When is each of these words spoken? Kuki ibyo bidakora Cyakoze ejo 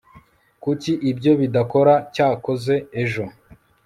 Kuki 0.63 0.91
ibyo 1.11 1.31
bidakora 1.41 1.93
Cyakoze 2.13 2.75
ejo 3.01 3.23